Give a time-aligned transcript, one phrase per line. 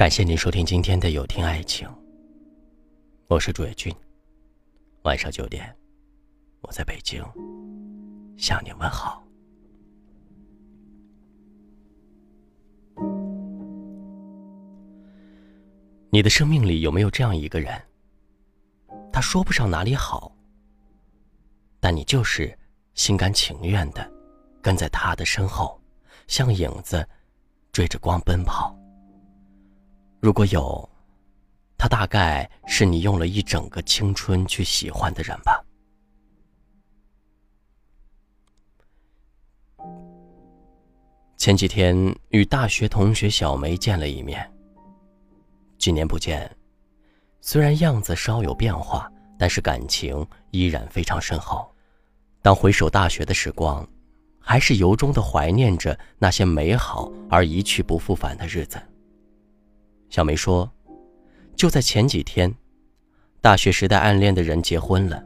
[0.00, 1.86] 感谢您收听今天的有听爱情，
[3.28, 3.94] 我是朱野君。
[5.02, 5.76] 晚上九点，
[6.62, 7.22] 我在北京
[8.38, 9.22] 向你问好。
[16.08, 17.78] 你的生命里有没有这样一个人？
[19.12, 20.34] 他说不上哪里好，
[21.78, 22.58] 但你就是
[22.94, 24.10] 心甘情愿的
[24.62, 25.78] 跟在他的身后，
[26.26, 27.06] 像影子
[27.70, 28.74] 追着光奔跑。
[30.20, 30.86] 如果有，
[31.78, 35.64] 他大概是你用了一整个青春去喜欢的人吧。
[41.38, 41.96] 前几天
[42.28, 44.46] 与大学同学小梅见了一面。
[45.78, 46.54] 几年不见，
[47.40, 51.66] 虽然样子稍有变化，但是感情依然非常深厚。
[52.42, 53.88] 当回首大学的时光，
[54.38, 58.78] 还是由衷的怀念着那些美好而一去不复返的日子。
[60.10, 60.70] 小梅说
[61.56, 62.52] ：“就在前几天，
[63.40, 65.24] 大学时代暗恋的人结婚了。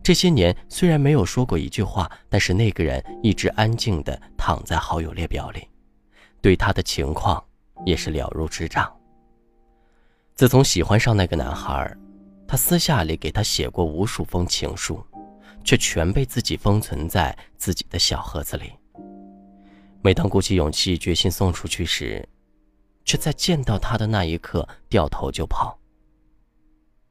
[0.00, 5.68] 这些年虽然没有说过一句话，但是那个人一直安静地躺在好友列表里，
[6.40, 7.42] 对他的情况
[7.84, 8.90] 也是了如指掌。”
[10.34, 11.94] 自从喜欢上那个男孩，
[12.46, 15.04] 他私下里给他写过无数封情书，
[15.64, 18.72] 却全被自己封存在自己的小盒子里。
[20.00, 22.28] 每当鼓起勇气决心送出去时，
[23.04, 25.78] 却在见到他的那一刻掉头就跑。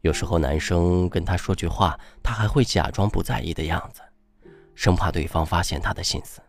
[0.00, 4.00] 有时候男生跟他说句话，他还会假装不在意的样子，
[4.74, 6.40] 生怕对方发现他的心思。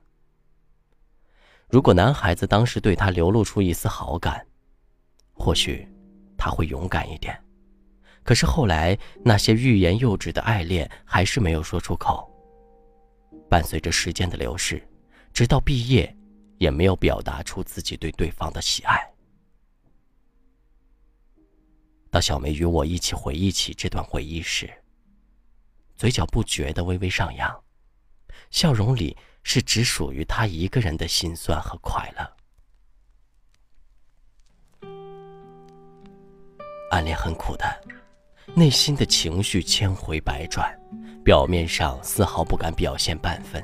[1.70, 4.46] 如果男孩子当时对他流露出一丝好感，
[5.34, 5.88] 或许。
[6.40, 7.36] 他会勇敢一点，
[8.24, 12.32] 可是后来那些欲言又止的爱恋还是没有说出口。
[13.50, 14.88] 伴随着时间的流逝，
[15.34, 16.16] 直到毕业，
[16.60, 19.04] 也没有表达出自己对对方的喜爱。
[22.10, 24.70] 当小梅与我一起回忆起这段回忆时，
[25.96, 27.64] 嘴角不觉的微微上扬，
[28.50, 32.34] 笑容里是只属于她一个人的心酸和快乐。
[36.92, 37.84] 暗恋很苦的，
[38.56, 40.74] 内心的情绪千回百转，
[41.24, 43.62] 表面上丝毫不敢表现半分。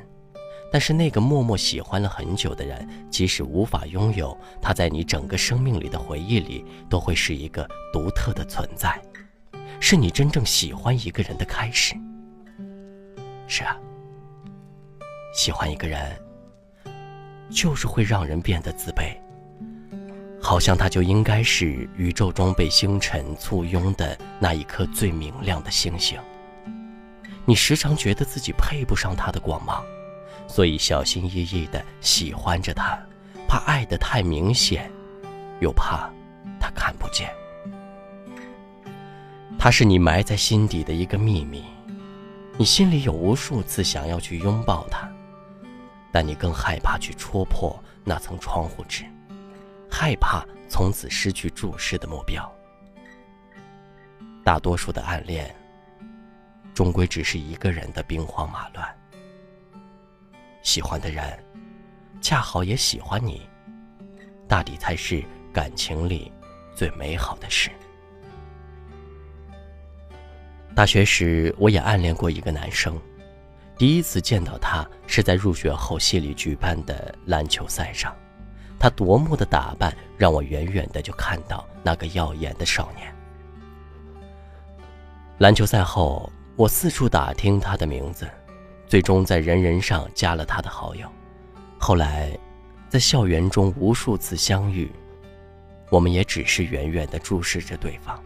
[0.74, 9.00] 但是那个默默喜欢了很久的人，即使无法拥有他，在你整个生命里的回忆里，都会是一个独特的存在，
[9.78, 11.94] 是你真正喜欢一个人的开始。
[13.46, 13.76] 是啊，
[15.32, 16.20] 喜欢一个人，
[17.52, 19.16] 就是会让人变得自卑。
[20.42, 26.18] 好像他就应该是宇宙中被星辰簇拥的那一颗最明亮的星星。
[27.44, 29.80] 你时常觉得自己配不上他的光芒，
[30.46, 32.98] 所以小心翼翼地喜欢着他，
[33.48, 34.90] 怕爱得太明显，
[35.60, 36.10] 又怕
[36.60, 37.28] 他看不见。
[39.58, 41.64] 他是你埋在心底的一个秘密，
[42.58, 45.10] 你心里有无数次想要去拥抱他，
[46.12, 49.04] 但你更害怕去戳破那层窗户纸。
[49.90, 52.52] 害怕从此失去注视的目标。
[54.44, 55.54] 大多数的暗恋，
[56.74, 58.86] 终归只是一个人的兵荒马乱。
[60.64, 61.38] 喜欢的人，
[62.22, 63.46] 恰好也喜欢你，
[64.48, 66.32] 大抵才是感情里
[66.74, 67.70] 最美好的事。
[70.74, 72.98] 大学时，我也暗恋过一个男生，
[73.76, 78.12] 第一次见到他是在入学后系里举办的篮球赛上。
[78.78, 83.14] 他夺目的打扮让我远远的就看到那个耀眼的少年。
[85.38, 88.28] 篮球赛后，我四处打听他的名字，
[88.86, 91.08] 最终在人人上加了他的好友。
[91.78, 92.36] 后来，
[92.88, 94.90] 在校园中无数次相遇，
[95.90, 98.22] 我们也只是远远的注视着对方。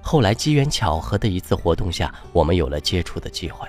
[0.00, 3.68] 后来机缘巧合的一次活动下，我们有了接触的机会。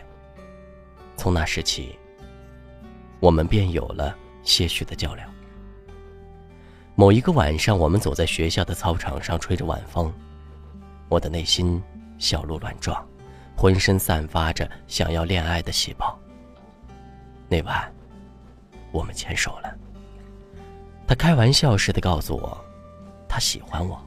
[1.15, 1.97] 从那时起，
[3.19, 5.23] 我们便有了些许的交流。
[6.95, 10.13] 某一个晚上，我们走在学校的操场上，吹着晚风，
[11.09, 11.81] 我的内心
[12.17, 13.03] 小鹿乱撞，
[13.55, 16.17] 浑身散发着想要恋爱的细胞。
[17.47, 17.91] 那晚，
[18.91, 19.73] 我们牵手了。
[21.07, 22.57] 他开玩笑似的告诉我，
[23.27, 24.01] 他喜欢我，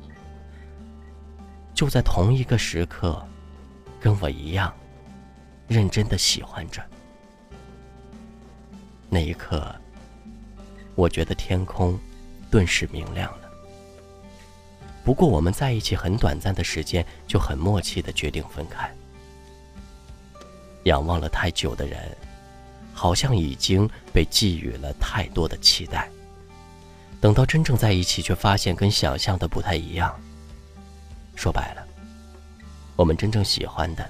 [1.75, 3.25] 就在同一个时刻，
[4.01, 4.75] 跟我一样，
[5.69, 6.83] 认真的喜欢着。
[9.09, 9.75] 那一刻，
[10.95, 11.99] 我觉得天空。
[12.49, 13.51] 顿时明亮了。
[15.05, 18.89] 不过我们在一起很短暂的时间，就很默契的决定分开。
[20.87, 22.17] 仰望了太久的人，
[22.95, 26.09] 好像已经被寄予了太多的期待。
[27.21, 30.15] 等到真正在一起，却发现跟想象的不太一样。
[31.35, 31.85] 说白了，
[32.95, 34.09] 我们真正喜欢的，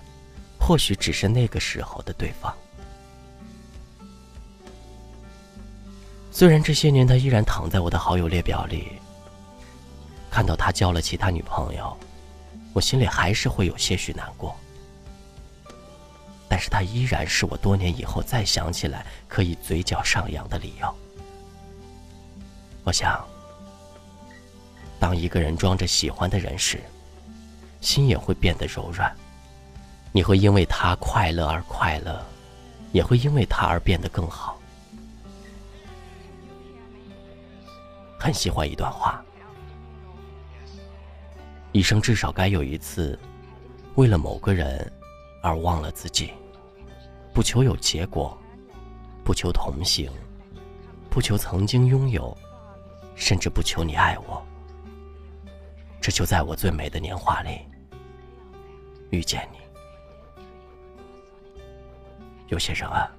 [0.60, 2.54] 或许只是那个时候的对方。
[6.30, 8.92] 虽然这些年他依然躺在我的好友列表里，
[10.30, 11.96] 看到他交了其他女朋友，
[12.74, 14.54] 我心里还是会有些许难过。
[16.56, 20.94] 但是他依然是我多年以后再想起来可以嘴角上扬的理由。
[22.82, 23.22] 我想，
[24.98, 26.80] 当一个人装着喜欢的人时，
[27.82, 29.14] 心也会变得柔软。
[30.12, 32.24] 你会因为他快乐而快乐，
[32.90, 34.58] 也会因为他而变得更好。
[38.18, 39.22] 很喜欢一段话：
[41.72, 43.18] 一生至少该有一次，
[43.96, 44.90] 为了某个人
[45.42, 46.32] 而忘了自己，
[47.36, 48.34] 不求有结果，
[49.22, 50.10] 不求同行，
[51.10, 52.34] 不求曾经拥有，
[53.14, 54.42] 甚至不求你爱我，
[56.00, 57.60] 只求在我最美的年华里
[59.10, 59.58] 遇见你。
[62.46, 63.14] 有些人啊，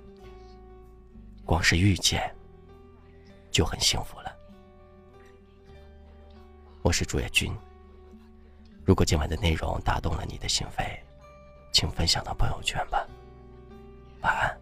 [1.45, 2.35] 光是遇见
[3.51, 4.35] 就很幸福了。
[6.81, 7.55] 我是朱野军。
[8.83, 10.97] 如果今晚的内容打动了你的心扉，
[11.71, 13.07] 请分享到朋友圈吧。
[14.21, 14.56] 晚安。